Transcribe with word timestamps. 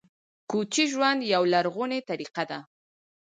کوچي 0.49 0.83
ژوند 0.91 1.19
یوه 1.33 1.47
لرغونې 1.53 1.99
طریقه 2.09 2.43
ده 2.49 2.59